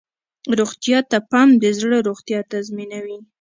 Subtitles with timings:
[0.59, 3.19] روغتیا ته پام د زړه روغتیا تضمینوي.